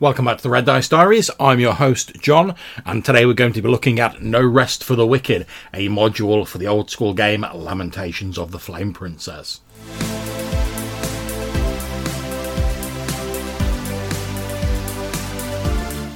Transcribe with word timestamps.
Welcome 0.00 0.24
back 0.24 0.38
to 0.38 0.42
the 0.42 0.50
Red 0.50 0.66
Dice 0.66 0.88
Diaries. 0.88 1.30
I'm 1.38 1.60
your 1.60 1.74
host, 1.74 2.20
John, 2.20 2.56
and 2.84 3.04
today 3.04 3.24
we're 3.26 3.32
going 3.32 3.52
to 3.52 3.62
be 3.62 3.68
looking 3.68 4.00
at 4.00 4.20
No 4.20 4.44
Rest 4.44 4.82
for 4.82 4.96
the 4.96 5.06
Wicked, 5.06 5.46
a 5.72 5.88
module 5.88 6.44
for 6.44 6.58
the 6.58 6.66
old 6.66 6.90
school 6.90 7.14
game 7.14 7.46
Lamentations 7.54 8.36
of 8.36 8.50
the 8.50 8.58
Flame 8.58 8.92
Princess. 8.92 9.60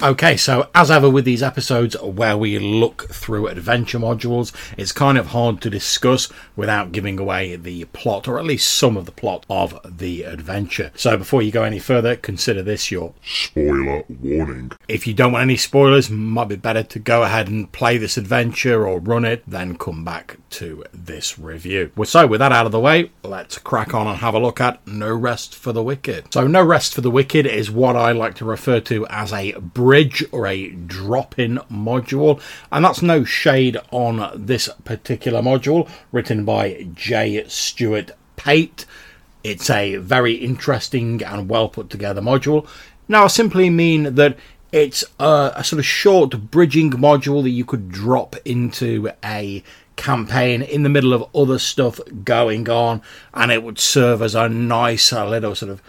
Okay, 0.00 0.36
so 0.36 0.68
as 0.76 0.92
ever 0.92 1.10
with 1.10 1.24
these 1.24 1.42
episodes 1.42 2.00
where 2.00 2.38
we 2.38 2.56
look 2.60 3.08
through 3.08 3.48
adventure 3.48 3.98
modules, 3.98 4.52
it's 4.76 4.92
kind 4.92 5.18
of 5.18 5.26
hard 5.28 5.60
to 5.62 5.70
discuss 5.70 6.28
without 6.54 6.92
giving 6.92 7.18
away 7.18 7.56
the 7.56 7.84
plot, 7.86 8.28
or 8.28 8.38
at 8.38 8.44
least 8.44 8.72
some 8.72 8.96
of 8.96 9.06
the 9.06 9.12
plot 9.12 9.44
of 9.50 9.76
the 9.84 10.22
adventure. 10.22 10.92
So 10.94 11.16
before 11.16 11.42
you 11.42 11.50
go 11.50 11.64
any 11.64 11.80
further, 11.80 12.14
consider 12.14 12.62
this 12.62 12.92
your 12.92 13.12
spoiler 13.24 14.04
warning. 14.08 14.70
If 14.86 15.08
you 15.08 15.14
don't 15.14 15.32
want 15.32 15.42
any 15.42 15.56
spoilers, 15.56 16.08
might 16.08 16.48
be 16.48 16.56
better 16.56 16.84
to 16.84 16.98
go 17.00 17.24
ahead 17.24 17.48
and 17.48 17.70
play 17.72 17.98
this 17.98 18.16
adventure 18.16 18.86
or 18.86 19.00
run 19.00 19.24
it, 19.24 19.42
then 19.48 19.76
come 19.76 20.04
back 20.04 20.36
to 20.50 20.84
this 20.92 21.40
review. 21.40 21.90
So 22.04 22.24
with 22.28 22.38
that 22.38 22.52
out 22.52 22.66
of 22.66 22.72
the 22.72 22.78
way, 22.78 23.10
let's 23.24 23.58
crack 23.58 23.94
on 23.94 24.06
and 24.06 24.18
have 24.18 24.34
a 24.34 24.38
look 24.38 24.60
at 24.60 24.86
No 24.86 25.12
Rest 25.12 25.56
for 25.56 25.72
the 25.72 25.82
Wicked. 25.82 26.32
So 26.32 26.46
No 26.46 26.62
Rest 26.62 26.94
for 26.94 27.00
the 27.00 27.10
Wicked 27.10 27.46
is 27.46 27.68
what 27.68 27.96
I 27.96 28.12
like 28.12 28.36
to 28.36 28.44
refer 28.44 28.78
to 28.80 29.04
as 29.08 29.32
a 29.32 29.52
bridge 29.88 30.22
or 30.32 30.46
a 30.46 30.68
drop 30.68 31.38
in 31.38 31.56
module. 31.72 32.38
And 32.70 32.84
that's 32.84 33.00
no 33.00 33.24
shade 33.24 33.78
on 33.90 34.30
this 34.34 34.68
particular 34.84 35.40
module, 35.40 35.88
written 36.12 36.44
by 36.44 36.88
J. 36.92 37.42
Stewart 37.48 38.10
Pate. 38.36 38.84
It's 39.42 39.70
a 39.70 39.96
very 39.96 40.34
interesting 40.34 41.22
and 41.22 41.48
well 41.48 41.70
put 41.70 41.88
together 41.88 42.20
module. 42.20 42.68
Now, 43.08 43.24
I 43.24 43.28
simply 43.28 43.70
mean 43.70 44.14
that 44.16 44.36
it's 44.72 45.04
a, 45.18 45.52
a, 45.56 45.64
sort 45.64 45.78
of 45.78 45.86
short 45.86 46.50
bridging 46.50 46.90
module 46.90 47.42
that 47.42 47.48
you 47.48 47.64
could 47.64 47.88
drop 47.88 48.36
into 48.44 49.10
a 49.24 49.62
campaign 49.96 50.60
in 50.60 50.82
the 50.82 50.90
middle 50.90 51.14
of 51.14 51.34
other 51.34 51.58
stuff 51.58 51.98
going 52.24 52.68
on, 52.68 53.00
and 53.32 53.50
it 53.50 53.62
would 53.62 53.78
serve 53.78 54.20
as 54.20 54.34
a 54.34 54.50
nice 54.50 55.12
little 55.12 55.54
sort 55.54 55.72
of 55.72 55.80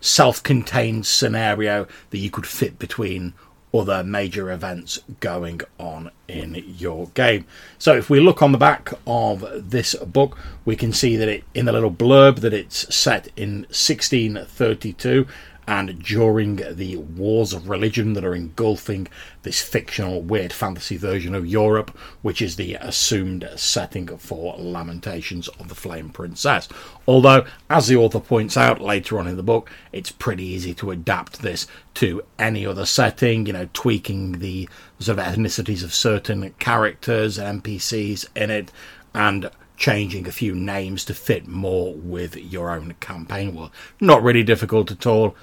self 0.00 0.42
contained 0.44 1.06
scenario 1.06 1.88
that 2.10 2.18
you 2.18 2.30
could 2.30 2.46
fit 2.46 2.78
between 2.78 3.34
other 3.78 4.02
major 4.02 4.50
events 4.50 5.00
going 5.20 5.60
on 5.78 6.10
in 6.26 6.62
your 6.78 7.08
game. 7.08 7.46
So 7.78 7.96
if 7.96 8.10
we 8.10 8.20
look 8.20 8.42
on 8.42 8.52
the 8.52 8.58
back 8.58 8.92
of 9.06 9.70
this 9.70 9.94
book, 9.94 10.38
we 10.64 10.76
can 10.76 10.92
see 10.92 11.16
that 11.16 11.28
it 11.28 11.44
in 11.54 11.66
the 11.66 11.72
little 11.72 11.90
blurb 11.90 12.40
that 12.40 12.52
it's 12.52 12.94
set 12.94 13.28
in 13.36 13.60
1632 13.70 15.26
and 15.68 16.02
during 16.02 16.56
the 16.76 16.96
wars 16.96 17.52
of 17.52 17.68
religion 17.68 18.14
that 18.14 18.24
are 18.24 18.34
engulfing 18.34 19.06
this 19.42 19.60
fictional 19.60 20.22
weird 20.22 20.50
fantasy 20.50 20.96
version 20.96 21.34
of 21.34 21.46
Europe, 21.46 21.90
which 22.22 22.40
is 22.40 22.56
the 22.56 22.72
assumed 22.76 23.46
setting 23.54 24.06
for 24.16 24.56
Lamentations 24.56 25.46
of 25.60 25.68
the 25.68 25.74
Flame 25.74 26.08
Princess. 26.08 26.70
Although, 27.06 27.44
as 27.68 27.86
the 27.86 27.96
author 27.96 28.18
points 28.18 28.56
out 28.56 28.80
later 28.80 29.18
on 29.18 29.26
in 29.26 29.36
the 29.36 29.42
book, 29.42 29.70
it's 29.92 30.10
pretty 30.10 30.44
easy 30.44 30.72
to 30.72 30.90
adapt 30.90 31.42
this 31.42 31.66
to 31.94 32.22
any 32.38 32.64
other 32.64 32.86
setting, 32.86 33.44
you 33.44 33.52
know, 33.52 33.68
tweaking 33.74 34.38
the 34.38 34.66
sort 34.98 35.18
of 35.18 35.24
ethnicities 35.26 35.84
of 35.84 35.92
certain 35.92 36.48
characters 36.58 37.36
and 37.36 37.62
NPCs 37.62 38.26
in 38.34 38.50
it, 38.50 38.72
and 39.14 39.50
changing 39.76 40.26
a 40.26 40.32
few 40.32 40.54
names 40.54 41.04
to 41.04 41.12
fit 41.12 41.46
more 41.46 41.92
with 41.92 42.38
your 42.38 42.70
own 42.70 42.94
campaign 43.00 43.54
world. 43.54 43.70
Not 44.00 44.22
really 44.22 44.42
difficult 44.42 44.90
at 44.90 45.06
all. 45.06 45.36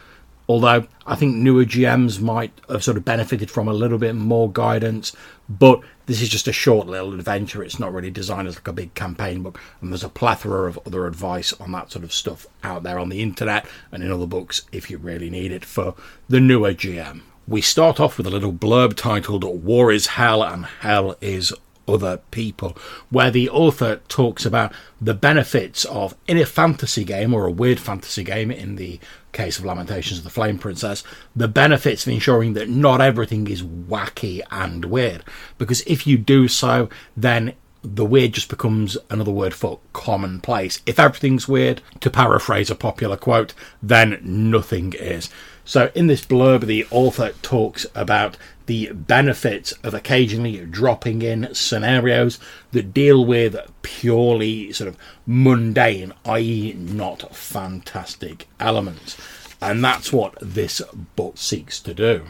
Although 0.47 0.87
I 1.07 1.15
think 1.15 1.35
newer 1.35 1.65
GMs 1.65 2.21
might 2.21 2.51
have 2.69 2.83
sort 2.83 2.97
of 2.97 3.05
benefited 3.05 3.49
from 3.49 3.67
a 3.67 3.73
little 3.73 3.97
bit 3.97 4.15
more 4.15 4.51
guidance, 4.51 5.15
but 5.49 5.81
this 6.05 6.21
is 6.21 6.29
just 6.29 6.47
a 6.47 6.53
short 6.53 6.87
little 6.87 7.13
adventure. 7.13 7.63
It's 7.63 7.79
not 7.79 7.93
really 7.93 8.11
designed 8.11 8.47
as 8.47 8.55
like 8.55 8.67
a 8.67 8.73
big 8.73 8.93
campaign 8.93 9.41
book, 9.41 9.59
and 9.81 9.91
there's 9.91 10.03
a 10.03 10.09
plethora 10.09 10.67
of 10.67 10.79
other 10.85 11.07
advice 11.07 11.53
on 11.53 11.71
that 11.71 11.91
sort 11.91 12.05
of 12.05 12.13
stuff 12.13 12.45
out 12.63 12.83
there 12.83 12.99
on 12.99 13.09
the 13.09 13.21
internet 13.21 13.65
and 13.91 14.03
in 14.03 14.11
other 14.11 14.27
books 14.27 14.63
if 14.71 14.89
you 14.89 14.97
really 14.97 15.29
need 15.29 15.51
it 15.51 15.65
for 15.65 15.95
the 16.29 16.39
newer 16.39 16.73
GM. 16.73 17.21
We 17.47 17.61
start 17.61 17.99
off 17.99 18.17
with 18.17 18.25
a 18.25 18.31
little 18.31 18.53
blurb 18.53 18.95
titled 18.95 19.43
War 19.43 19.91
is 19.91 20.07
Hell 20.07 20.43
and 20.43 20.65
Hell 20.65 21.15
is 21.21 21.53
other 21.87 22.17
people, 22.31 22.77
where 23.09 23.31
the 23.31 23.49
author 23.49 23.97
talks 24.07 24.45
about 24.45 24.73
the 24.99 25.13
benefits 25.13 25.85
of, 25.85 26.15
in 26.27 26.37
a 26.37 26.45
fantasy 26.45 27.03
game 27.03 27.33
or 27.33 27.45
a 27.45 27.51
weird 27.51 27.79
fantasy 27.79 28.23
game, 28.23 28.51
in 28.51 28.75
the 28.75 28.99
case 29.31 29.59
of 29.59 29.65
Lamentations 29.65 30.19
of 30.19 30.23
the 30.23 30.29
Flame 30.29 30.57
Princess, 30.57 31.03
the 31.35 31.47
benefits 31.47 32.07
of 32.07 32.13
ensuring 32.13 32.53
that 32.53 32.69
not 32.69 33.01
everything 33.01 33.47
is 33.47 33.63
wacky 33.63 34.41
and 34.49 34.85
weird. 34.85 35.23
Because 35.57 35.81
if 35.81 36.07
you 36.07 36.17
do 36.17 36.47
so, 36.47 36.89
then 37.15 37.53
the 37.83 38.05
weird 38.05 38.33
just 38.33 38.49
becomes 38.49 38.97
another 39.09 39.31
word 39.31 39.53
for 39.53 39.79
commonplace. 39.93 40.81
If 40.85 40.99
everything's 40.99 41.47
weird, 41.47 41.81
to 41.99 42.09
paraphrase 42.09 42.71
a 42.71 42.75
popular 42.75 43.17
quote, 43.17 43.53
then 43.81 44.19
nothing 44.23 44.93
is. 44.93 45.29
So, 45.65 45.91
in 45.95 46.07
this 46.07 46.25
blurb, 46.25 46.65
the 46.65 46.85
author 46.91 47.33
talks 47.41 47.85
about 47.95 48.37
the 48.65 48.91
benefit 48.93 49.73
of 49.83 49.93
occasionally 49.93 50.65
dropping 50.65 51.21
in 51.21 51.53
scenarios 51.53 52.39
that 52.71 52.93
deal 52.93 53.25
with 53.25 53.57
purely 53.81 54.71
sort 54.73 54.87
of 54.87 54.97
mundane, 55.25 56.13
i.e., 56.25 56.73
not 56.73 57.35
fantastic 57.35 58.47
elements. 58.59 59.17
And 59.61 59.83
that's 59.83 60.11
what 60.11 60.35
this 60.41 60.81
book 61.15 61.37
seeks 61.37 61.79
to 61.81 61.93
do. 61.93 62.25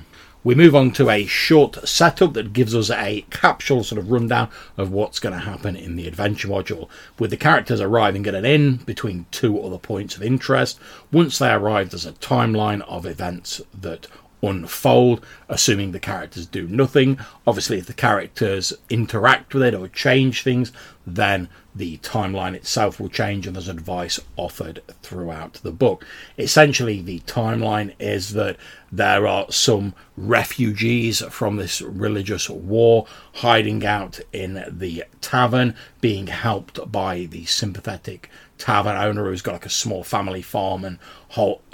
We 0.46 0.54
move 0.54 0.76
on 0.76 0.92
to 0.92 1.10
a 1.10 1.26
short 1.26 1.88
setup 1.88 2.34
that 2.34 2.54
gives 2.54 2.76
us 2.76 2.92
a 2.92 3.26
capsule 3.32 3.84
sort 3.84 3.98
of 3.98 4.12
rundown 4.12 4.50
of 4.78 4.92
what's 4.92 5.18
going 5.18 5.34
to 5.34 5.40
happen 5.40 5.76
in 5.76 5.96
the 5.96 6.08
adventure 6.08 6.48
module, 6.48 6.88
with 7.18 7.32
the 7.32 7.38
characters 7.38 7.82
arriving 7.82 8.28
at 8.28 8.36
an 8.36 8.46
inn 8.46 8.76
between 8.76 9.26
two 9.32 9.60
other 9.60 9.80
points 9.80 10.16
of 10.16 10.22
interest. 10.22 10.80
Once 11.12 11.40
they 11.40 11.52
arrive, 11.52 11.90
there's 11.90 12.06
a 12.06 12.12
timeline 12.12 12.82
of 12.82 13.08
events 13.08 13.60
that 13.74 14.06
unfold, 14.48 15.26
assuming 15.50 15.92
the 15.92 16.00
characters 16.00 16.46
do 16.46 16.68
nothing. 16.68 17.20
Obviously, 17.46 17.78
if 17.78 17.86
the 17.86 17.94
characters 17.94 18.74
interact 18.90 19.54
with 19.54 19.64
it 19.64 19.74
or 19.74 19.88
change 19.88 20.44
things, 20.44 20.72
then 21.06 21.50
the 21.76 21.98
timeline 21.98 22.54
itself 22.54 23.00
will 23.00 23.10
change 23.10 23.46
and 23.46 23.56
there's 23.56 23.68
advice 23.68 24.20
offered 24.38 24.82
throughout 25.02 25.56
the 25.56 25.72
book. 25.72 26.06
Essentially, 26.38 27.02
the 27.02 27.20
timeline 27.22 27.94
is 28.00 28.34
that 28.34 28.58
there 28.92 29.28
are 29.28 29.52
some 29.52 29.94
refugees 30.16 31.22
from 31.30 31.58
this 31.58 31.82
religious 31.82 32.50
war 32.50 33.06
hiding 33.36 33.86
out 33.86 34.20
in 34.32 34.64
the 34.70 35.04
tavern, 35.20 35.76
being 36.00 36.28
helped 36.28 36.92
by 36.92 37.26
the 37.26 37.46
sympathetic 37.46 38.30
tavern 38.58 38.96
owner 38.96 39.26
who's 39.26 39.42
got 39.42 39.54
like 39.54 39.66
a 39.66 39.70
small 39.70 40.04
family 40.04 40.42
farm 40.42 40.86
and 40.86 41.00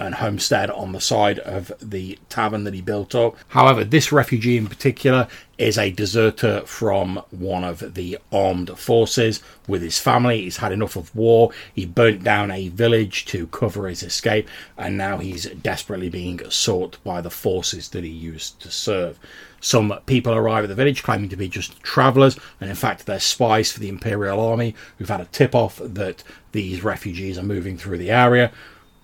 and 0.00 0.16
homestead 0.16 0.68
on 0.70 0.90
the 0.90 1.00
side 1.00 1.38
of 1.40 1.70
the 1.80 2.18
tavern 2.28 2.64
that 2.64 2.74
he 2.74 2.80
built 2.80 3.14
up. 3.14 3.36
However, 3.48 3.84
this 3.84 4.10
refugee 4.10 4.56
in 4.56 4.66
particular 4.66 5.28
is 5.56 5.78
a 5.78 5.92
deserter 5.92 6.62
from 6.62 7.22
one 7.30 7.62
of 7.62 7.94
the 7.94 8.18
armed 8.32 8.76
forces 8.76 9.40
with 9.68 9.80
his 9.80 10.00
family. 10.00 10.42
He's 10.42 10.56
had 10.56 10.72
enough 10.72 10.96
of 10.96 11.14
war. 11.14 11.52
He 11.72 11.86
burnt 11.86 12.24
down 12.24 12.50
a 12.50 12.68
village 12.70 13.24
to 13.26 13.46
cover 13.48 13.86
his 13.86 14.02
escape, 14.02 14.48
and 14.76 14.98
now 14.98 15.18
he's 15.18 15.44
desperately 15.44 16.08
being 16.08 16.40
sought 16.50 16.98
by 17.04 17.20
the 17.20 17.30
forces 17.30 17.90
that 17.90 18.02
he 18.02 18.10
used 18.10 18.60
to 18.62 18.70
serve. 18.70 19.20
Some 19.62 19.96
people 20.06 20.34
arrive 20.34 20.64
at 20.64 20.66
the 20.66 20.74
village 20.74 21.04
claiming 21.04 21.28
to 21.30 21.36
be 21.36 21.48
just 21.48 21.80
travellers, 21.84 22.36
and 22.60 22.68
in 22.68 22.74
fact, 22.74 23.06
they're 23.06 23.20
spies 23.20 23.70
for 23.70 23.78
the 23.78 23.88
Imperial 23.88 24.40
Army 24.40 24.74
who've 24.98 25.08
had 25.08 25.20
a 25.20 25.26
tip 25.26 25.54
off 25.54 25.80
that 25.82 26.24
these 26.50 26.82
refugees 26.82 27.38
are 27.38 27.44
moving 27.44 27.78
through 27.78 27.98
the 27.98 28.10
area. 28.10 28.50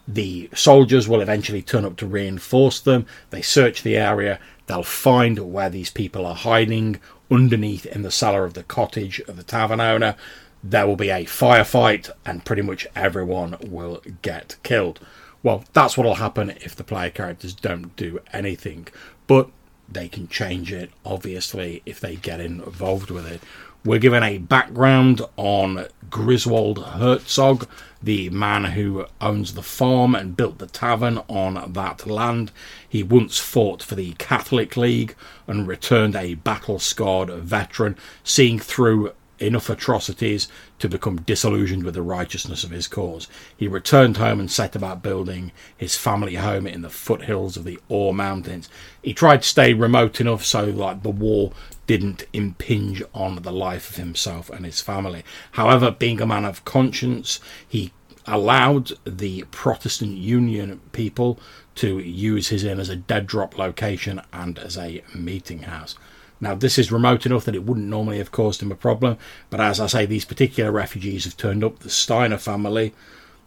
The 0.09 0.51
soldiers 0.55 1.09
will 1.09 1.21
eventually 1.21 1.63
turn 1.63 1.85
up 1.85 1.97
to 1.99 2.07
reinforce 2.07 2.81
them. 2.81 3.07
They 3.31 3.41
search 3.41 3.85
the 3.85 3.97
area. 3.97 4.41
They'll 4.67 4.83
find 4.83 5.53
where 5.53 5.71
these 5.71 5.91
people 5.91 6.27
are 6.27 6.35
hiding 6.35 6.99
underneath 7.31 7.87
in 7.87 8.03
the 8.03 8.11
cellar 8.11 8.45
of 8.45 8.55
the 8.55 8.65
cottage 8.65 9.21
of 9.21 9.37
the 9.37 9.45
tavern 9.45 9.81
owner. 9.81 10.17
There 10.65 10.89
will 10.89 10.97
be 10.97 11.11
a 11.11 11.25
firefight, 11.25 12.11
and 12.27 12.45
pretty 12.45 12.63
much 12.63 12.85
everyone 12.97 13.57
will 13.65 14.03
get 14.23 14.57
killed. 14.65 14.99
Well, 15.45 15.65
that's 15.73 15.97
what 15.97 16.05
will 16.05 16.17
happen 16.17 16.51
if 16.51 16.75
the 16.75 16.83
player 16.83 17.11
characters 17.11 17.55
don't 17.55 17.95
do 17.95 18.19
anything. 18.33 18.89
But 19.29 19.51
they 19.91 20.09
can 20.09 20.29
change 20.29 20.73
it, 20.73 20.91
obviously, 21.05 21.83
if 21.87 22.01
they 22.01 22.17
get 22.17 22.41
involved 22.41 23.11
with 23.11 23.27
it. 23.27 23.41
We're 23.85 23.99
given 23.99 24.23
a 24.23 24.39
background 24.39 25.23
on 25.37 25.87
Griswold 26.11 26.85
Herzog, 26.85 27.67
the 28.03 28.29
man 28.31 28.65
who 28.65 29.07
owns 29.21 29.55
the 29.55 29.63
farm 29.63 30.15
and 30.15 30.37
built 30.37 30.59
the 30.59 30.67
tavern 30.67 31.19
on 31.29 31.73
that 31.73 32.07
land. 32.07 32.51
He 32.89 33.03
once 33.03 33.39
fought 33.39 33.83
for 33.83 33.95
the 33.95 34.13
Catholic 34.15 34.77
League 34.77 35.15
and 35.47 35.67
returned 35.67 36.17
a 36.17 36.35
battle 36.35 36.79
scarred 36.79 37.31
veteran, 37.31 37.97
seeing 38.25 38.59
through 38.59 39.13
enough 39.39 39.71
atrocities 39.71 40.49
to 40.79 40.89
become 40.89 41.23
disillusioned 41.23 41.85
with 41.85 41.95
the 41.95 42.03
righteousness 42.03 42.65
of 42.65 42.71
his 42.71 42.89
cause. 42.89 43.29
He 43.57 43.69
returned 43.69 44.17
home 44.17 44.41
and 44.41 44.51
set 44.51 44.75
about 44.77 45.03
building 45.03 45.53
his 45.77 45.97
family 45.97 46.37
home 46.37 46.67
in 46.67 46.83
the 46.83 46.91
foothills 46.91 47.57
of 47.57 47.65
the 47.65 47.79
Ore 47.89 48.15
Mountains. 48.15 48.69
He 49.03 49.15
tried 49.15 49.43
to 49.43 49.49
stay 49.49 49.75
remote 49.75 50.21
enough 50.21 50.45
so 50.45 50.65
like 50.65 51.03
the 51.03 51.11
war 51.11 51.53
didn't 51.87 52.25
impinge 52.33 53.03
on 53.15 53.37
the 53.43 53.53
life 53.53 53.91
of 53.91 53.97
himself 53.97 54.51
and 54.51 54.65
his 54.65 54.81
family. 54.81 55.25
However, 55.53 55.91
being 55.91 56.21
a 56.21 56.27
man 56.27 56.45
of 56.45 56.65
conscience, 56.65 57.41
he 57.67 57.93
allowed 58.27 58.93
the 59.05 59.45
Protestant 59.51 60.19
Union 60.19 60.81
people 60.93 61.41
to 61.77 61.99
use 61.99 62.49
his 62.49 62.63
inn 62.63 62.79
as 62.79 62.91
a 62.91 62.97
dead 62.97 63.27
drop 63.27 63.57
location 63.57 64.21
and 64.33 64.59
as 64.59 64.77
a 64.77 65.03
meeting 65.15 65.63
house. 65.63 65.97
Now, 66.41 66.55
this 66.55 66.79
is 66.79 66.93
remote 66.93 67.27
enough 67.27 67.45
that 67.45 67.55
it 67.55 67.65
wouldn't 67.65 67.89
normally 67.89 68.19
have 68.19 68.33
caused 68.33 68.63
him 68.63 68.71
a 68.71 68.77
problem, 68.77 69.19
but 69.51 69.61
as 69.61 69.81
I 69.81 69.87
say, 69.87 70.07
these 70.07 70.25
particular 70.25 70.71
refugees 70.71 71.25
have 71.25 71.37
turned 71.37 71.65
up. 71.65 71.81
The 71.81 71.91
Steiner 71.91 72.39
family, 72.39 72.95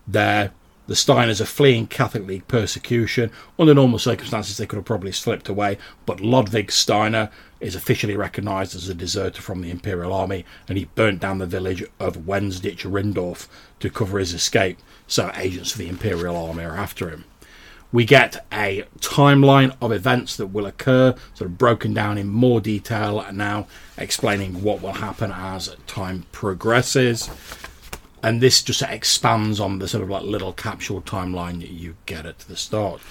they're 0.07 0.51
the 0.87 0.95
Steiners 0.95 1.39
are 1.39 1.45
fleeing 1.45 1.87
Catholic 1.87 2.25
League 2.25 2.47
persecution. 2.49 3.31
Under 3.57 3.73
normal 3.73 3.99
circumstances, 3.99 4.57
they 4.57 4.65
could 4.65 4.75
have 4.75 4.83
probably 4.83 5.13
slipped 5.13 5.47
away, 5.47 5.77
but 6.05 6.19
Ludwig 6.19 6.69
Steiner 6.69 7.29
is 7.61 7.75
officially 7.75 8.17
recognised 8.17 8.75
as 8.75 8.89
a 8.89 8.93
deserter 8.93 9.41
from 9.41 9.61
the 9.61 9.69
Imperial 9.69 10.11
Army, 10.11 10.43
and 10.67 10.77
he 10.77 10.89
burnt 10.95 11.21
down 11.21 11.37
the 11.37 11.45
village 11.45 11.83
of 11.99 12.25
Wensditch 12.25 12.83
Rindorf 12.83 13.47
to 13.79 13.89
cover 13.89 14.19
his 14.19 14.33
escape. 14.33 14.79
So 15.07 15.31
agents 15.35 15.73
of 15.73 15.77
the 15.77 15.87
Imperial 15.87 16.35
Army 16.35 16.65
are 16.65 16.75
after 16.75 17.09
him 17.09 17.23
we 17.91 18.05
get 18.05 18.45
a 18.51 18.85
timeline 18.99 19.75
of 19.81 19.91
events 19.91 20.37
that 20.37 20.47
will 20.47 20.65
occur, 20.65 21.13
sort 21.33 21.49
of 21.49 21.57
broken 21.57 21.93
down 21.93 22.17
in 22.17 22.27
more 22.27 22.61
detail 22.61 23.19
and 23.19 23.37
now, 23.37 23.67
explaining 23.97 24.63
what 24.63 24.81
will 24.81 24.93
happen 24.93 25.31
as 25.31 25.75
time 25.87 26.25
progresses. 26.31 27.29
And 28.23 28.39
this 28.39 28.61
just 28.61 28.81
expands 28.83 29.59
on 29.59 29.79
the 29.79 29.87
sort 29.87 30.03
of 30.03 30.09
like 30.09 30.23
little 30.23 30.53
capsule 30.53 31.01
timeline 31.01 31.59
that 31.59 31.71
you 31.71 31.95
get 32.05 32.25
at 32.25 32.39
the 32.39 32.55
start. 32.55 33.01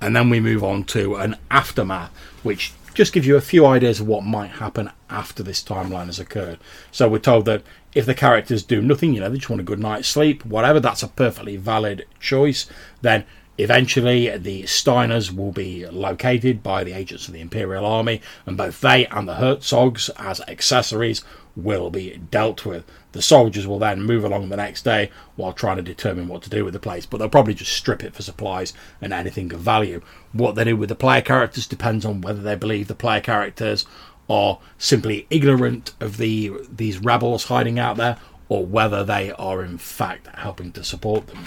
And 0.00 0.14
then 0.14 0.30
we 0.30 0.40
move 0.40 0.62
on 0.62 0.84
to 0.84 1.16
an 1.16 1.36
aftermath, 1.50 2.10
which 2.42 2.72
just 2.94 3.12
gives 3.12 3.26
you 3.26 3.36
a 3.36 3.40
few 3.40 3.64
ideas 3.66 4.00
of 4.00 4.06
what 4.06 4.24
might 4.24 4.50
happen 4.50 4.90
after 5.08 5.42
this 5.42 5.62
timeline 5.62 6.06
has 6.06 6.18
occurred. 6.18 6.58
So 6.92 7.08
we're 7.08 7.18
told 7.18 7.44
that 7.46 7.62
if 7.94 8.06
the 8.06 8.14
characters 8.14 8.62
do 8.62 8.82
nothing, 8.82 9.14
you 9.14 9.20
know, 9.20 9.30
they 9.30 9.38
just 9.38 9.50
want 9.50 9.60
a 9.60 9.64
good 9.64 9.78
night's 9.78 10.08
sleep, 10.08 10.44
whatever, 10.44 10.80
that's 10.80 11.02
a 11.02 11.08
perfectly 11.08 11.56
valid 11.56 12.06
choice. 12.20 12.66
Then 13.00 13.24
Eventually, 13.60 14.36
the 14.38 14.62
Steiners 14.62 15.34
will 15.34 15.50
be 15.50 15.84
located 15.86 16.62
by 16.62 16.84
the 16.84 16.92
agents 16.92 17.26
of 17.26 17.34
the 17.34 17.40
Imperial 17.40 17.84
Army, 17.84 18.22
and 18.46 18.56
both 18.56 18.80
they 18.80 19.06
and 19.06 19.28
the 19.28 19.34
Herzogs, 19.34 20.10
as 20.16 20.40
accessories, 20.42 21.24
will 21.56 21.90
be 21.90 22.20
dealt 22.30 22.64
with. 22.64 22.84
The 23.12 23.20
soldiers 23.20 23.66
will 23.66 23.80
then 23.80 24.02
move 24.02 24.22
along 24.22 24.48
the 24.48 24.56
next 24.56 24.82
day 24.82 25.10
while 25.34 25.52
trying 25.52 25.76
to 25.76 25.82
determine 25.82 26.28
what 26.28 26.42
to 26.42 26.50
do 26.50 26.64
with 26.64 26.72
the 26.72 26.78
place, 26.78 27.04
but 27.04 27.18
they'll 27.18 27.28
probably 27.28 27.54
just 27.54 27.72
strip 27.72 28.04
it 28.04 28.14
for 28.14 28.22
supplies 28.22 28.72
and 29.00 29.12
anything 29.12 29.52
of 29.52 29.58
value. 29.58 30.02
What 30.32 30.54
they 30.54 30.62
do 30.62 30.76
with 30.76 30.88
the 30.88 30.94
player 30.94 31.20
characters 31.20 31.66
depends 31.66 32.04
on 32.04 32.20
whether 32.20 32.40
they 32.40 32.54
believe 32.54 32.86
the 32.86 32.94
player 32.94 33.20
characters 33.20 33.86
are 34.30 34.60
simply 34.76 35.26
ignorant 35.30 35.94
of 35.98 36.18
the 36.18 36.52
these 36.70 36.98
rebels 37.00 37.44
hiding 37.44 37.80
out 37.80 37.96
there, 37.96 38.18
or 38.48 38.64
whether 38.64 39.02
they 39.02 39.32
are 39.32 39.64
in 39.64 39.78
fact 39.78 40.28
helping 40.36 40.70
to 40.72 40.84
support 40.84 41.26
them. 41.26 41.46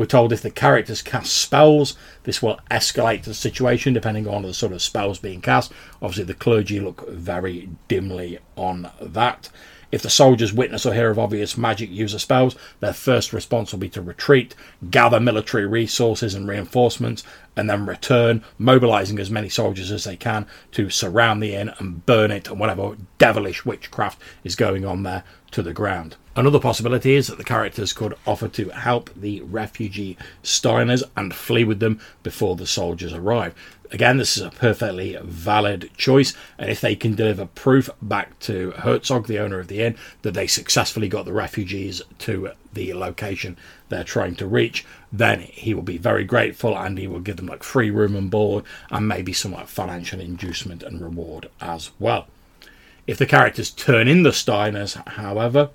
We're 0.00 0.06
told 0.06 0.32
if 0.32 0.40
the 0.40 0.50
characters 0.50 1.02
cast 1.02 1.30
spells, 1.30 1.94
this 2.22 2.40
will 2.40 2.58
escalate 2.70 3.24
the 3.24 3.34
situation 3.34 3.92
depending 3.92 4.26
on 4.26 4.40
the 4.40 4.54
sort 4.54 4.72
of 4.72 4.80
spells 4.80 5.18
being 5.18 5.42
cast. 5.42 5.74
Obviously, 6.00 6.24
the 6.24 6.32
clergy 6.32 6.80
look 6.80 7.06
very 7.10 7.68
dimly 7.86 8.38
on 8.56 8.90
that. 8.98 9.50
If 9.92 10.00
the 10.00 10.08
soldiers 10.08 10.54
witness 10.54 10.86
or 10.86 10.94
hear 10.94 11.10
of 11.10 11.18
obvious 11.18 11.58
magic 11.58 11.90
user 11.90 12.18
spells, 12.18 12.56
their 12.80 12.94
first 12.94 13.34
response 13.34 13.72
will 13.72 13.78
be 13.78 13.90
to 13.90 14.00
retreat, 14.00 14.54
gather 14.90 15.20
military 15.20 15.66
resources 15.66 16.32
and 16.32 16.48
reinforcements, 16.48 17.22
and 17.60 17.68
then 17.68 17.84
return, 17.84 18.42
mobilizing 18.56 19.18
as 19.18 19.30
many 19.30 19.50
soldiers 19.50 19.92
as 19.92 20.04
they 20.04 20.16
can 20.16 20.46
to 20.72 20.88
surround 20.88 21.42
the 21.42 21.54
inn 21.54 21.70
and 21.78 22.06
burn 22.06 22.30
it 22.30 22.48
and 22.48 22.58
whatever 22.58 22.96
devilish 23.18 23.66
witchcraft 23.66 24.18
is 24.42 24.56
going 24.56 24.86
on 24.86 25.02
there 25.02 25.22
to 25.50 25.62
the 25.62 25.74
ground. 25.74 26.16
Another 26.34 26.58
possibility 26.58 27.16
is 27.16 27.26
that 27.26 27.36
the 27.36 27.44
characters 27.44 27.92
could 27.92 28.14
offer 28.26 28.48
to 28.48 28.70
help 28.70 29.10
the 29.14 29.42
refugee 29.42 30.16
Steiners 30.42 31.02
and 31.16 31.34
flee 31.34 31.64
with 31.64 31.80
them 31.80 32.00
before 32.22 32.56
the 32.56 32.66
soldiers 32.66 33.12
arrive. 33.12 33.54
Again, 33.90 34.16
this 34.16 34.38
is 34.38 34.42
a 34.42 34.50
perfectly 34.50 35.18
valid 35.22 35.90
choice, 35.98 36.32
and 36.56 36.70
if 36.70 36.80
they 36.80 36.96
can 36.96 37.14
deliver 37.14 37.44
proof 37.44 37.90
back 38.00 38.38
to 38.40 38.70
Herzog, 38.70 39.26
the 39.26 39.40
owner 39.40 39.58
of 39.58 39.68
the 39.68 39.82
inn, 39.82 39.96
that 40.22 40.32
they 40.32 40.46
successfully 40.46 41.08
got 41.08 41.26
the 41.26 41.32
refugees 41.32 42.00
to 42.20 42.52
the 42.72 42.94
location 42.94 43.56
they're 43.88 44.04
trying 44.04 44.36
to 44.36 44.46
reach, 44.46 44.84
then 45.12 45.40
he 45.40 45.74
will 45.74 45.82
be 45.82 45.98
very 45.98 46.24
grateful 46.24 46.76
and 46.76 46.98
he 46.98 47.06
will 47.06 47.20
give 47.20 47.36
them 47.36 47.46
like 47.46 47.62
free 47.62 47.90
room 47.90 48.14
and 48.14 48.30
board 48.30 48.64
and 48.90 49.08
maybe 49.08 49.32
some 49.32 49.52
like 49.52 49.66
financial 49.66 50.20
inducement 50.20 50.82
and 50.82 51.00
reward 51.00 51.48
as 51.60 51.90
well. 51.98 52.26
If 53.06 53.18
the 53.18 53.26
characters 53.26 53.70
turn 53.70 54.06
in 54.06 54.22
the 54.22 54.30
Steiners, 54.30 54.94
however, 55.08 55.70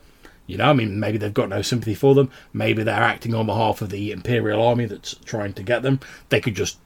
you 0.47 0.57
know, 0.57 0.69
I 0.69 0.73
mean, 0.73 0.99
maybe 0.99 1.17
they've 1.17 1.33
got 1.33 1.49
no 1.49 1.61
sympathy 1.61 1.95
for 1.95 2.13
them. 2.13 2.31
Maybe 2.53 2.83
they're 2.83 2.95
acting 2.95 3.33
on 3.33 3.47
behalf 3.47 3.81
of 3.81 3.89
the 3.89 4.11
Imperial 4.11 4.61
Army 4.61 4.85
that's 4.85 5.15
trying 5.25 5.53
to 5.53 5.63
get 5.63 5.81
them. 5.81 5.99
They 6.29 6.39
could 6.39 6.55
just 6.55 6.77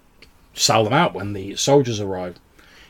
sell 0.54 0.84
them 0.84 0.94
out 0.94 1.14
when 1.14 1.34
the 1.34 1.56
soldiers 1.56 2.00
arrive. 2.00 2.40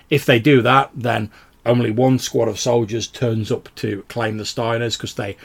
If 0.10 0.25
they 0.25 0.39
do 0.39 0.62
that, 0.62 0.92
then 0.95 1.31
only 1.66 1.92
one 1.92 2.19
squad 2.19 2.48
of 2.48 2.60
soldiers 2.60 3.07
turns 3.07 3.51
up 3.51 3.69
to 3.75 4.04
claim 4.07 4.38
the 4.38 4.44
Steiners 4.44 4.98
because 4.98 5.16
they 5.16 5.38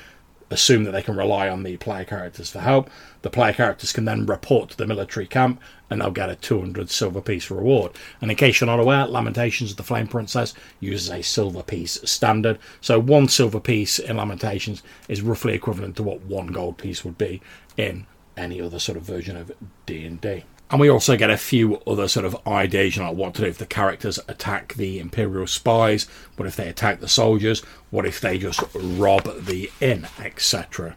assume 0.51 0.85
that 0.85 0.93
they 0.93 1.03
can 1.03 1.17
rely 1.17 1.49
on 1.49 1.63
the 1.63 1.77
player 1.77 2.05
characters 2.05 2.51
for 2.51 2.61
help. 2.61 2.91
The 3.23 3.31
player 3.31 3.53
characters 3.53 3.93
can 3.93 4.05
then 4.05 4.27
report 4.27 4.71
to 4.71 4.77
the 4.77 4.87
military 4.87 5.27
camp 5.27 5.61
and 5.91 6.01
they'll 6.01 6.11
get 6.11 6.31
a 6.31 6.37
200 6.37 6.91
silver 6.91 7.21
piece 7.21 7.51
reward. 7.51 7.93
And 8.21 8.31
in 8.31 8.37
case 8.37 8.61
you're 8.61 8.67
not 8.67 8.81
aware, 8.81 9.07
Lamentations 9.07 9.73
of 9.73 9.77
the 9.77 9.83
Flame 9.83 10.07
Princess 10.07 10.55
uses 10.81 11.11
a 11.11 11.23
silver 11.23 11.63
piece 11.63 12.01
standard. 12.05 12.59
So 12.81 12.99
one 12.99 13.29
silver 13.29 13.61
piece 13.61 13.99
in 13.99 14.17
Lamentations 14.17 14.83
is 15.09 15.23
roughly 15.23 15.55
equivalent 15.55 15.97
to 15.97 16.03
what 16.03 16.23
one 16.23 16.49
gold 16.49 16.79
piece 16.79 17.05
would 17.05 17.19
be 17.19 17.41
in 17.77 18.07
any 18.37 18.61
other 18.61 18.79
sort 18.79 18.99
of 18.99 19.05
version 19.05 19.37
of 19.37 19.53
D&D. 19.87 20.45
And 20.71 20.81
we 20.81 20.89
also 20.89 21.17
get 21.17 21.31
a 21.31 21.37
few 21.37 21.77
other 21.87 22.09
sort 22.09 22.27
of 22.27 22.37
ideas, 22.47 22.97
you 22.97 23.03
know, 23.03 23.13
what 23.13 23.35
to 23.35 23.43
do 23.43 23.49
if 23.49 23.59
the 23.59 23.67
characters 23.67 24.19
attack 24.29 24.75
the 24.75 24.99
Imperial 24.99 25.47
spies, 25.47 26.09
what 26.37 26.49
if 26.49 26.57
they 26.57 26.69
attack 26.69 27.01
the 27.01 27.09
soldiers, 27.09 27.61
what 27.91 28.07
if 28.07 28.21
they 28.21 28.39
just 28.39 28.63
rob 28.75 29.45
the 29.45 29.71
inn, 29.81 30.09
etc. 30.19 30.97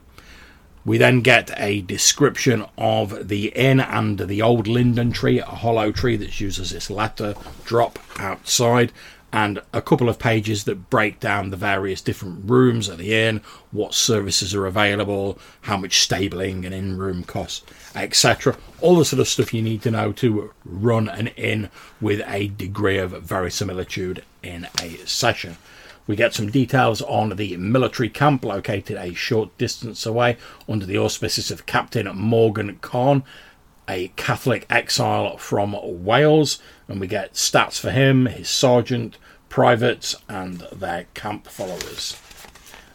We 0.86 0.98
then 0.98 1.20
get 1.20 1.52
a 1.58 1.82
description 1.82 2.66
of 2.78 3.28
the 3.28 3.50
inn 3.50 3.82
and 3.82 4.20
the 4.20 4.42
old 4.42 4.68
linden 4.68 5.12
tree, 5.12 5.40
a 5.40 5.46
hollow 5.46 5.92
tree 5.92 6.16
that's 6.16 6.40
used 6.40 6.62
as 6.62 6.72
this 6.72 6.90
letter 6.90 7.36
drop 7.66 8.00
outside, 8.18 8.94
and 9.38 9.62
a 9.72 9.84
couple 9.84 10.10
of 10.10 10.18
pages 10.18 10.64
that 10.64 10.90
break 10.90 11.20
down 11.20 11.52
the 11.52 11.56
various 11.56 12.02
different 12.02 12.50
rooms 12.50 12.90
at 12.90 12.98
the 12.98 13.14
inn, 13.14 13.40
what 13.70 13.94
services 13.94 14.56
are 14.56 14.66
available, 14.66 15.38
how 15.62 15.78
much 15.78 16.02
stabling 16.02 16.66
and 16.66 16.74
in 16.74 16.98
room 16.98 17.22
costs, 17.24 17.64
etc. 17.94 18.58
All 18.82 18.96
the 18.96 19.06
sort 19.06 19.20
of 19.20 19.28
stuff 19.28 19.54
you 19.54 19.62
need 19.62 19.84
to 19.84 19.92
know 19.92 20.12
to 20.14 20.52
run 20.66 21.08
an 21.08 21.28
inn 21.28 21.70
with 22.02 22.24
a 22.26 22.48
degree 22.48 22.98
of 22.98 23.12
verisimilitude 23.12 24.24
in 24.42 24.68
a 24.82 24.98
session. 25.06 25.58
We 26.08 26.16
get 26.16 26.34
some 26.34 26.50
details 26.50 27.04
on 27.04 27.36
the 27.36 27.58
military 27.58 28.10
camp 28.10 28.44
located 28.44 28.98
a 28.98 29.14
short 29.14 29.56
distance 29.60 30.04
away 30.08 30.38
under 30.68 30.88
the 30.88 30.98
auspices 30.98 31.52
of 31.52 31.68
Captain 31.68 32.08
Morgan 32.18 32.80
Khan, 32.82 33.24
a 33.88 34.08
Catholic 34.16 34.66
exile 34.68 35.38
from 35.38 35.76
Wales, 36.04 36.58
and 36.88 37.00
we 37.00 37.06
get 37.06 37.36
stats 37.36 37.80
for 37.80 37.92
him, 37.92 38.26
his 38.26 38.50
sergeant, 38.50 39.16
privates, 39.50 40.16
and 40.28 40.60
their 40.72 41.06
camp 41.14 41.48
followers. 41.48 42.20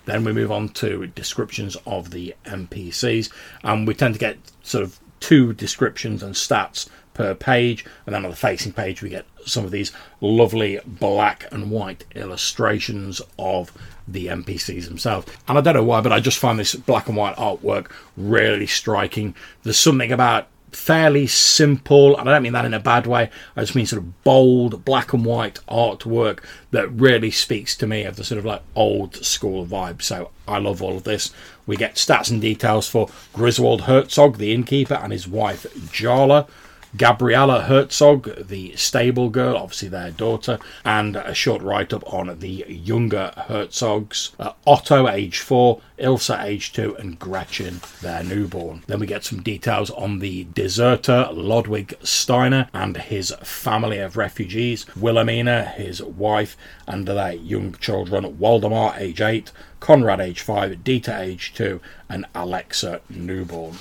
Then 0.05 0.25
we 0.25 0.33
move 0.33 0.51
on 0.51 0.71
to 0.71 1.07
descriptions 1.09 1.77
of 1.87 2.11
the 2.11 2.35
NPCs, 2.45 3.31
and 3.63 3.87
we 3.87 3.95
tend 3.95 4.15
to 4.15 4.21
get 4.21 4.39
sort 4.63 4.85
of 4.85 4.99
two 5.21 5.53
descriptions 5.53 6.23
and 6.23 6.35
stats 6.35 6.89
per 7.15 7.35
page, 7.35 7.85
and 8.07 8.15
then 8.15 8.25
on 8.25 8.31
the 8.31 8.37
facing 8.37 8.73
page 8.73 9.03
we 9.03 9.09
get 9.09 9.27
some 9.45 9.65
of 9.65 9.71
these 9.71 9.93
lovely 10.21 10.81
black 10.87 11.47
and 11.53 11.71
white 11.71 12.05
illustrations 12.15 13.21
of 13.39 13.73
the 14.09 14.27
NPCs 14.27 14.87
themselves. 14.87 15.31
And 15.47 15.59
I 15.59 15.61
don't 15.61 15.75
know 15.75 15.85
why, 15.85 16.01
but 16.01 16.13
I 16.13 16.21
just 16.21 16.39
find 16.39 16.59
this 16.59 16.75
black 16.75 17.09
and 17.09 17.17
white 17.17 17.37
artwork 17.37 17.91
really 18.17 18.67
striking. 18.67 19.35
There's 19.63 19.79
something 19.79 20.11
about 20.11 20.49
fairly 20.73 21.27
simple, 21.27 22.17
and 22.17 22.29
I 22.29 22.33
don't 22.33 22.43
mean 22.43 22.53
that 22.53 22.65
in 22.65 22.75
a 22.75 22.81
bad 22.81 23.07
way, 23.07 23.31
I 23.57 23.61
just 23.61 23.75
mean 23.75 23.87
sort 23.87 24.03
of 24.03 24.25
bold, 24.25 24.85
black 24.85 25.13
and 25.13 25.25
white 25.25 25.61
artwork 25.69 26.41
that 26.71 26.89
really 26.89 27.31
speaks 27.31 27.77
to 27.77 27.87
me 27.87 28.05
of 28.05 28.17
the 28.17 28.25
sort 28.25 28.39
of 28.39 28.45
like 28.45 28.63
old 28.75 29.17
school 29.17 29.67
vibe. 29.67 30.03
So 30.03 30.31
I 30.49 30.59
love 30.59 30.83
all 30.83 30.97
of 30.97 31.05
this. 31.05 31.33
We 31.67 31.77
get 31.77 31.95
stats 31.95 32.31
and 32.31 32.41
details 32.41 32.89
for 32.89 33.09
Griswold 33.33 33.83
Herzog, 33.83 34.39
the 34.39 34.53
innkeeper, 34.53 34.95
and 34.95 35.13
his 35.13 35.29
wife 35.29 35.67
Jarla. 35.93 36.49
Gabriella 36.95 37.63
Herzog, 37.63 38.47
the 38.49 38.77
stable 38.77 39.31
girl, 39.31 39.57
obviously 39.57 39.89
their 39.89 40.11
daughter, 40.11 40.59
and 40.85 41.17
a 41.17 41.33
short 41.33 41.63
write 41.63 41.93
up 41.93 42.05
on 42.13 42.39
the 42.39 42.67
younger 42.69 43.33
Herzogs 43.49 44.33
uh, 44.39 44.53
Otto, 44.67 45.09
age 45.09 45.39
four, 45.39 45.81
Ilsa, 45.99 46.43
age 46.45 46.73
two, 46.73 46.95
and 46.97 47.19
Gretchen, 47.19 47.81
their 48.03 48.23
newborn. 48.23 48.83
Then 48.89 49.01
we 49.01 49.07
get 49.07 49.25
some 49.25 49.43
details 49.43 49.91
on 49.91 50.19
the 50.19 50.45
deserter 50.53 51.29
Ludwig 51.33 51.95
Steiner 52.03 52.69
and 52.75 52.97
his 52.99 53.35
family 53.43 53.99
of 53.99 54.19
refugees, 54.19 54.85
Wilhelmina, 54.95 55.65
his 55.65 56.03
wife, 56.03 56.57
and 56.87 57.07
their 57.09 57.33
young 57.33 57.73
children, 57.75 58.39
Waldemar, 58.39 58.97
age 58.99 59.23
eight, 59.23 59.51
Conrad, 59.81 60.21
age 60.21 60.41
five, 60.41 60.85
Dieter, 60.85 61.19
age 61.19 61.55
two, 61.55 61.81
and 62.09 62.27
Alexa, 62.35 63.01
newborn. 63.09 63.79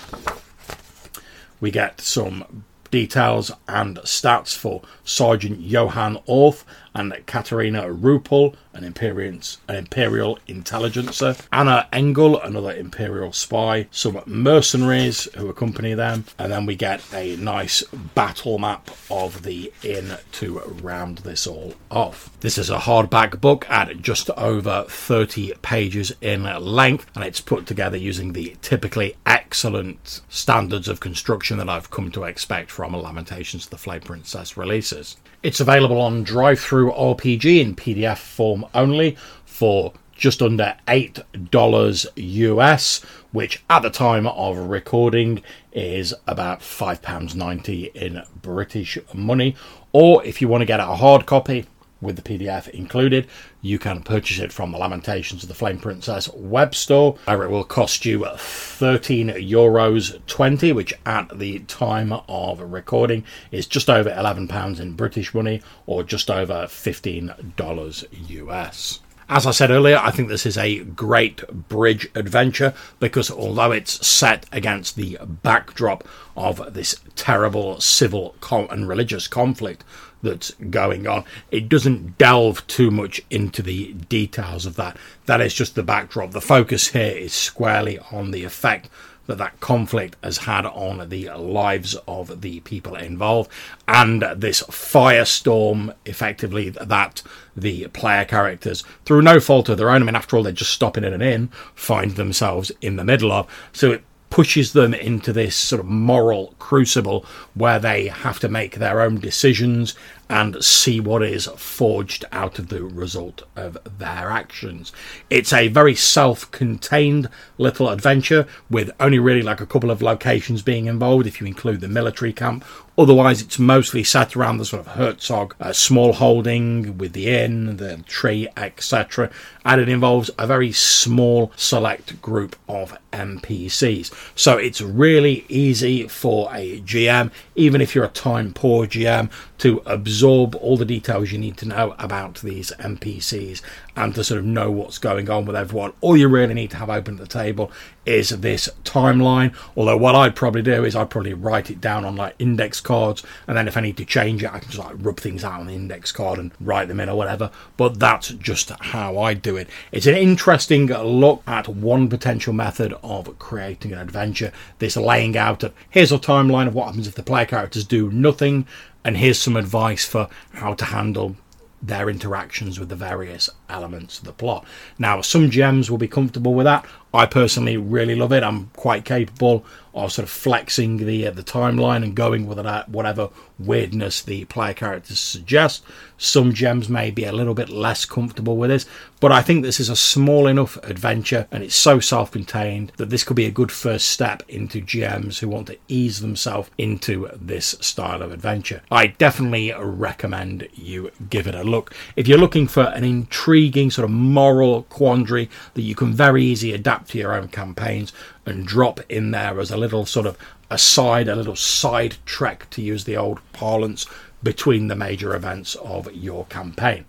We 1.59 1.71
get 1.71 2.01
some 2.01 2.63
details 2.91 3.51
and 3.67 3.97
stats 3.99 4.55
for 4.55 4.81
Sergeant 5.03 5.59
Johann 5.61 6.17
Orth 6.25 6.63
and 6.93 7.13
Katarina 7.25 7.83
Rupel, 7.83 8.55
an 8.73 8.83
Imperial, 8.83 9.39
an 9.67 9.75
Imperial 9.75 10.39
intelligencer, 10.47 11.35
Anna 11.51 11.87
Engel, 11.91 12.39
another 12.39 12.73
Imperial 12.73 13.31
spy, 13.33 13.87
some 13.91 14.21
mercenaries 14.25 15.25
who 15.35 15.49
accompany 15.49 15.93
them, 15.93 16.25
and 16.37 16.51
then 16.51 16.65
we 16.65 16.75
get 16.75 17.01
a 17.13 17.35
nice 17.37 17.83
battle 18.15 18.59
map 18.59 18.91
of 19.09 19.43
the 19.43 19.71
inn 19.83 20.17
to 20.33 20.59
round 20.59 21.19
this 21.19 21.47
all 21.47 21.73
off. 21.89 22.29
This 22.39 22.57
is 22.57 22.69
a 22.69 22.79
hardback 22.79 23.41
book 23.41 23.69
at 23.69 24.01
just 24.01 24.29
over 24.31 24.85
30 24.87 25.53
pages 25.61 26.13
in 26.21 26.43
length, 26.43 27.09
and 27.15 27.23
it's 27.23 27.41
put 27.41 27.65
together 27.65 27.97
using 27.97 28.33
the 28.33 28.55
typically 28.61 29.15
excellent 29.25 30.21
standards 30.29 30.87
of 30.87 30.99
construction 30.99 31.57
that 31.57 31.69
I've 31.69 31.91
come 31.91 32.11
to 32.11 32.23
expect 32.23 32.71
from 32.71 32.93
Lamentations 32.93 33.65
of 33.65 33.71
the 33.71 33.77
Flame 33.77 34.01
Princess 34.01 34.57
releases. 34.57 35.17
It's 35.43 35.59
available 35.59 35.99
on 35.99 36.23
Drive-Thru 36.23 36.91
RPG 36.91 37.61
in 37.61 37.75
PDF 37.75 38.19
form 38.19 38.63
only 38.75 39.17
for 39.43 39.91
just 40.15 40.39
under 40.39 40.75
$8 40.87 42.05
US, 42.15 43.01
which 43.31 43.63
at 43.67 43.81
the 43.81 43.89
time 43.89 44.27
of 44.27 44.55
recording 44.55 45.41
is 45.71 46.13
about 46.27 46.59
£5.90 46.59 47.95
in 47.95 48.21
British 48.43 48.99
money. 49.15 49.55
Or 49.91 50.23
if 50.23 50.43
you 50.43 50.47
want 50.47 50.61
to 50.61 50.67
get 50.67 50.79
a 50.79 50.85
hard 50.85 51.25
copy, 51.25 51.65
with 52.01 52.15
the 52.15 52.21
PDF 52.21 52.67
included. 52.69 53.27
You 53.61 53.79
can 53.79 54.01
purchase 54.01 54.39
it 54.39 54.51
from 54.51 54.71
the 54.71 54.77
Lamentations 54.77 55.43
of 55.43 55.49
the 55.49 55.55
Flame 55.55 55.79
Princess 55.79 56.27
web 56.33 56.73
store, 56.75 57.15
where 57.25 57.43
it 57.43 57.49
will 57.51 57.63
cost 57.63 58.05
you 58.05 58.25
13 58.25 59.27
euros 59.29 60.19
20, 60.27 60.71
which 60.73 60.93
at 61.05 61.37
the 61.37 61.59
time 61.59 62.13
of 62.27 62.59
recording 62.59 63.23
is 63.51 63.67
just 63.67 63.89
over 63.89 64.09
11 64.09 64.47
pounds 64.47 64.79
in 64.79 64.93
British 64.93 65.33
money 65.33 65.61
or 65.85 66.03
just 66.03 66.31
over 66.31 66.65
$15 66.65 68.05
US. 68.29 68.99
As 69.33 69.47
I 69.47 69.51
said 69.51 69.71
earlier, 69.71 69.97
I 69.97 70.11
think 70.11 70.27
this 70.27 70.45
is 70.45 70.57
a 70.57 70.79
great 70.83 71.47
bridge 71.69 72.05
adventure 72.15 72.73
because 72.99 73.31
although 73.31 73.71
it's 73.71 74.05
set 74.05 74.45
against 74.51 74.97
the 74.97 75.17
backdrop 75.21 76.05
of 76.35 76.73
this 76.73 76.99
terrible 77.15 77.79
civil 77.79 78.35
and 78.51 78.89
religious 78.89 79.29
conflict 79.29 79.85
that's 80.21 80.51
going 80.69 81.07
on. 81.07 81.23
It 81.49 81.69
doesn't 81.69 82.17
delve 82.17 82.67
too 82.67 82.91
much 82.91 83.21
into 83.29 83.61
the 83.61 83.93
details 83.93 84.65
of 84.65 84.75
that. 84.75 84.97
That 85.27 85.39
is 85.39 85.53
just 85.53 85.75
the 85.75 85.81
backdrop. 85.81 86.31
The 86.31 86.41
focus 86.41 86.89
here 86.89 87.15
is 87.15 87.33
squarely 87.33 87.99
on 88.11 88.31
the 88.31 88.43
effect 88.43 88.89
that 89.27 89.37
that 89.37 89.59
conflict 89.59 90.15
has 90.23 90.39
had 90.39 90.65
on 90.65 91.09
the 91.09 91.29
lives 91.29 91.95
of 92.07 92.41
the 92.41 92.59
people 92.61 92.95
involved. 92.95 93.49
And 93.87 94.23
this 94.35 94.63
firestorm 94.63 95.93
effectively 96.05 96.69
that 96.69 97.23
the 97.55 97.87
player 97.89 98.25
characters 98.25 98.83
through 99.05 99.21
no 99.21 99.39
fault 99.39 99.67
of 99.67 99.77
their 99.77 99.89
own 99.89 100.01
i 100.01 100.05
mean 100.05 100.15
after 100.15 100.37
all 100.37 100.43
they're 100.43 100.53
just 100.53 100.71
stopping 100.71 101.03
in 101.03 101.11
an 101.11 101.21
inn 101.21 101.49
find 101.75 102.11
themselves 102.11 102.71
in 102.81 102.95
the 102.95 103.03
middle 103.03 103.31
of. 103.31 103.47
So 103.73 103.91
it 103.91 104.03
pushes 104.31 104.71
them 104.73 104.93
into 104.93 105.31
this 105.33 105.55
sort 105.55 105.81
of 105.81 105.85
moral 105.85 106.55
crucible 106.57 107.25
where 107.53 107.77
they 107.77 108.07
have 108.07 108.39
to 108.39 108.49
make 108.49 108.75
their 108.75 109.01
own 109.01 109.19
decisions 109.19 109.93
and 110.31 110.63
see 110.63 110.97
what 111.01 111.21
is 111.21 111.47
forged 111.57 112.23
out 112.31 112.57
of 112.57 112.69
the 112.69 112.81
result 112.81 113.43
of 113.57 113.77
their 113.99 114.31
actions. 114.31 114.93
It's 115.29 115.51
a 115.51 115.67
very 115.67 115.93
self 115.93 116.49
contained 116.51 117.27
little 117.57 117.89
adventure 117.89 118.47
with 118.69 118.91
only 118.97 119.19
really 119.19 119.41
like 119.41 119.59
a 119.59 119.65
couple 119.65 119.91
of 119.91 120.01
locations 120.01 120.61
being 120.61 120.85
involved 120.85 121.27
if 121.27 121.41
you 121.41 121.47
include 121.47 121.81
the 121.81 121.89
military 121.89 122.31
camp. 122.31 122.63
Otherwise, 122.97 123.41
it's 123.41 123.57
mostly 123.57 124.03
set 124.03 124.35
around 124.35 124.57
the 124.57 124.65
sort 124.65 124.81
of 124.81 124.93
Herzog 124.93 125.55
uh, 125.59 125.73
small 125.73 126.13
holding 126.13 126.97
with 126.97 127.13
the 127.13 127.29
inn, 127.29 127.77
the 127.77 127.97
tree, 128.05 128.47
etc. 128.55 129.29
And 129.65 129.81
it 129.81 129.89
involves 129.89 130.29
a 130.37 130.45
very 130.45 130.71
small 130.71 131.51
select 131.55 132.21
group 132.21 132.55
of 132.67 132.97
NPCs. 133.13 134.13
So 134.35 134.57
it's 134.57 134.81
really 134.81 135.45
easy 135.47 136.07
for 136.07 136.53
a 136.53 136.81
GM, 136.81 137.31
even 137.55 137.81
if 137.81 137.95
you're 137.95 138.05
a 138.05 138.09
time 138.09 138.53
poor 138.53 138.85
GM, 138.85 139.31
to 139.59 139.81
absorb 140.21 140.53
all 140.57 140.77
the 140.77 140.85
details 140.85 141.31
you 141.31 141.39
need 141.39 141.57
to 141.57 141.67
know 141.67 141.95
about 141.97 142.41
these 142.41 142.71
NPCs 142.77 143.59
and 143.95 144.13
to 144.13 144.23
sort 144.23 144.37
of 144.37 144.45
know 144.45 144.69
what's 144.69 144.99
going 144.99 145.27
on 145.31 145.45
with 145.45 145.55
everyone. 145.55 145.93
All 145.99 146.15
you 146.15 146.27
really 146.27 146.53
need 146.53 146.69
to 146.71 146.77
have 146.77 146.91
open 146.91 147.15
at 147.15 147.19
the 147.19 147.25
table 147.25 147.71
is 148.05 148.29
this 148.29 148.69
timeline. 148.83 149.55
Although 149.75 149.97
what 149.97 150.13
I'd 150.13 150.35
probably 150.35 150.61
do 150.61 150.85
is 150.85 150.95
I'd 150.95 151.09
probably 151.09 151.33
write 151.33 151.71
it 151.71 151.81
down 151.81 152.05
on 152.05 152.15
like 152.15 152.35
index 152.37 152.79
cards, 152.79 153.23
and 153.47 153.57
then 153.57 153.67
if 153.67 153.75
I 153.75 153.81
need 153.81 153.97
to 153.97 154.05
change 154.05 154.43
it, 154.43 154.53
I 154.53 154.59
can 154.59 154.69
just 154.69 154.83
like 154.83 154.95
rub 154.99 155.19
things 155.19 155.43
out 155.43 155.59
on 155.59 155.65
the 155.67 155.73
index 155.73 156.11
card 156.11 156.37
and 156.37 156.51
write 156.59 156.87
them 156.87 156.99
in 156.99 157.09
or 157.09 157.17
whatever. 157.17 157.49
But 157.75 157.99
that's 157.99 158.29
just 158.29 158.69
how 158.69 159.17
I 159.17 159.33
do 159.33 159.57
it. 159.57 159.69
It's 159.91 160.07
an 160.07 160.15
interesting 160.15 160.85
look 160.85 161.41
at 161.47 161.67
one 161.67 162.09
potential 162.09 162.53
method 162.53 162.93
of 163.01 163.37
creating 163.39 163.91
an 163.91 163.99
adventure. 163.99 164.51
This 164.77 164.95
laying 164.95 165.35
out 165.35 165.63
of 165.63 165.73
here's 165.89 166.11
a 166.11 166.19
timeline 166.19 166.67
of 166.67 166.75
what 166.75 166.87
happens 166.87 167.07
if 167.07 167.15
the 167.15 167.23
player 167.23 167.45
characters 167.45 167.85
do 167.85 168.11
nothing, 168.11 168.67
and 169.03 169.17
here's 169.17 169.39
some 169.39 169.55
advice 169.55 170.05
for 170.05 170.29
how 170.53 170.73
to 170.75 170.85
handle 170.85 171.35
their 171.81 172.09
interactions 172.09 172.79
with 172.79 172.89
the 172.89 172.95
various 172.95 173.49
elements 173.67 174.19
of 174.19 174.25
the 174.25 174.33
plot. 174.33 174.65
Now, 174.99 175.21
some 175.21 175.49
GMs 175.49 175.89
will 175.89 175.97
be 175.97 176.07
comfortable 176.07 176.53
with 176.53 176.65
that. 176.65 176.85
I 177.13 177.25
personally 177.25 177.77
really 177.77 178.15
love 178.15 178.31
it. 178.31 178.43
I'm 178.43 178.67
quite 178.75 179.05
capable 179.05 179.65
of 179.93 180.11
sort 180.11 180.23
of 180.23 180.29
flexing 180.29 180.97
the 180.97 181.27
uh, 181.27 181.31
the 181.31 181.43
timeline 181.43 182.03
and 182.03 182.15
going 182.15 182.47
with 182.47 182.59
it 182.59 182.89
whatever 182.89 183.29
weirdness 183.59 184.21
the 184.21 184.45
player 184.45 184.73
characters 184.73 185.19
suggest. 185.19 185.83
Some 186.17 186.53
GMs 186.53 186.87
may 186.87 187.11
be 187.11 187.25
a 187.25 187.31
little 187.31 187.53
bit 187.53 187.69
less 187.69 188.05
comfortable 188.05 188.57
with 188.57 188.69
this, 188.69 188.85
but 189.19 189.31
I 189.31 189.41
think 189.41 189.63
this 189.63 189.79
is 189.79 189.89
a 189.89 189.95
small 189.95 190.47
enough 190.47 190.77
adventure 190.77 191.47
and 191.51 191.63
it's 191.63 191.75
so 191.75 191.99
self-contained 191.99 192.91
that 192.97 193.09
this 193.09 193.23
could 193.23 193.35
be 193.35 193.45
a 193.45 193.51
good 193.51 193.71
first 193.71 194.07
step 194.07 194.43
into 194.47 194.81
GMs 194.81 195.39
who 195.39 195.49
want 195.49 195.67
to 195.67 195.77
ease 195.87 196.21
themselves 196.21 196.69
into 196.77 197.29
this 197.35 197.75
style 197.81 198.21
of 198.21 198.31
adventure. 198.31 198.81
I 198.91 199.07
definitely 199.07 199.73
recommend 199.77 200.67
you 200.73 201.11
give 201.29 201.47
it 201.47 201.55
a 201.55 201.63
look. 201.63 201.93
If 202.15 202.27
you're 202.27 202.37
looking 202.37 202.67
for 202.67 202.83
an 202.83 203.03
intriguing 203.03 203.91
sort 203.91 204.05
of 204.05 204.11
moral 204.11 204.83
quandary 204.83 205.49
that 205.73 205.81
you 205.81 205.95
can 205.95 206.13
very 206.13 206.43
easily 206.43 206.73
adapt 206.73 207.00
to 207.07 207.17
your 207.17 207.33
own 207.33 207.47
campaigns 207.47 208.13
and 208.45 208.65
drop 208.65 208.99
in 209.09 209.31
there 209.31 209.59
as 209.59 209.71
a 209.71 209.77
little 209.77 210.05
sort 210.05 210.25
of 210.25 210.37
aside, 210.69 211.27
a 211.27 211.35
little 211.35 211.55
side 211.55 212.15
trek 212.25 212.69
to 212.71 212.81
use 212.81 213.03
the 213.03 213.17
old 213.17 213.39
parlance 213.53 214.05
between 214.41 214.87
the 214.87 214.95
major 214.95 215.35
events 215.35 215.75
of 215.75 216.11
your 216.13 216.45
campaign. 216.45 217.05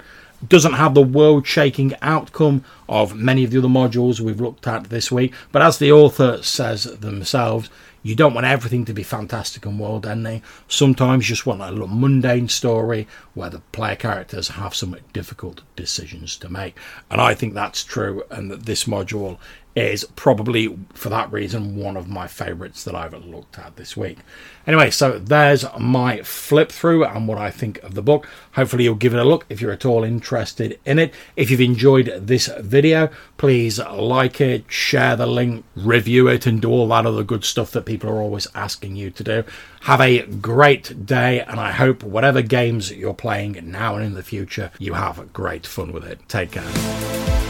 Doesn't 0.46 0.72
have 0.72 0.94
the 0.94 1.02
world 1.02 1.46
shaking 1.46 1.94
outcome 2.02 2.64
of 2.88 3.14
many 3.14 3.44
of 3.44 3.52
the 3.52 3.58
other 3.58 3.68
modules 3.68 4.18
we've 4.18 4.40
looked 4.40 4.66
at 4.66 4.84
this 4.84 5.12
week, 5.12 5.32
but 5.52 5.62
as 5.62 5.78
the 5.78 5.92
author 5.92 6.42
says 6.42 6.82
themselves, 6.84 7.70
you 8.02 8.16
don't 8.16 8.34
want 8.34 8.46
everything 8.46 8.84
to 8.86 8.92
be 8.92 9.04
fantastic 9.04 9.64
and 9.64 9.78
world 9.78 10.04
ending. 10.04 10.42
Sometimes 10.66 11.28
you 11.28 11.36
just 11.36 11.46
want 11.46 11.62
a 11.62 11.70
little 11.70 11.86
mundane 11.86 12.48
story 12.48 13.06
where 13.34 13.50
the 13.50 13.60
player 13.70 13.94
characters 13.94 14.48
have 14.48 14.74
some 14.74 14.96
difficult 15.12 15.62
decisions 15.76 16.36
to 16.38 16.48
make. 16.48 16.74
And 17.10 17.20
I 17.20 17.34
think 17.34 17.54
that's 17.54 17.84
true, 17.84 18.24
and 18.28 18.50
that 18.50 18.66
this 18.66 18.84
module 18.84 19.38
is 19.74 20.04
probably 20.16 20.78
for 20.92 21.08
that 21.08 21.32
reason 21.32 21.76
one 21.76 21.96
of 21.96 22.08
my 22.08 22.26
favorites 22.26 22.84
that 22.84 22.94
I've 22.94 23.14
looked 23.24 23.58
at 23.58 23.76
this 23.76 23.96
week. 23.96 24.18
Anyway, 24.66 24.90
so 24.90 25.18
there's 25.18 25.64
my 25.78 26.22
flip 26.22 26.70
through 26.70 27.04
and 27.04 27.26
what 27.26 27.38
I 27.38 27.50
think 27.50 27.82
of 27.82 27.94
the 27.94 28.02
book. 28.02 28.28
Hopefully, 28.52 28.84
you'll 28.84 28.94
give 28.94 29.14
it 29.14 29.20
a 29.20 29.24
look 29.24 29.46
if 29.48 29.60
you're 29.60 29.72
at 29.72 29.86
all 29.86 30.04
interested 30.04 30.78
in 30.84 30.98
it. 30.98 31.14
If 31.36 31.50
you've 31.50 31.60
enjoyed 31.60 32.12
this 32.20 32.48
video, 32.60 33.08
please 33.38 33.78
like 33.78 34.40
it, 34.40 34.70
share 34.70 35.16
the 35.16 35.26
link, 35.26 35.64
review 35.74 36.28
it, 36.28 36.46
and 36.46 36.60
do 36.60 36.70
all 36.70 36.86
that 36.88 37.06
other 37.06 37.24
good 37.24 37.44
stuff 37.44 37.72
that 37.72 37.86
people 37.86 38.10
are 38.10 38.20
always 38.20 38.46
asking 38.54 38.96
you 38.96 39.10
to 39.10 39.24
do. 39.24 39.44
Have 39.82 40.00
a 40.00 40.26
great 40.26 41.06
day, 41.06 41.40
and 41.40 41.58
I 41.58 41.72
hope 41.72 42.02
whatever 42.02 42.42
games 42.42 42.92
you're 42.92 43.14
playing 43.14 43.58
now 43.64 43.96
and 43.96 44.04
in 44.04 44.14
the 44.14 44.22
future, 44.22 44.70
you 44.78 44.94
have 44.94 45.32
great 45.32 45.66
fun 45.66 45.92
with 45.92 46.04
it. 46.04 46.20
Take 46.28 46.52
care. 46.52 47.41